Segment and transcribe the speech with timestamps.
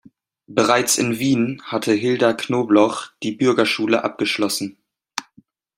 [0.47, 4.77] Bereits in Wien hatte Hilda Knobloch die Bürgerschule abgeschlossen.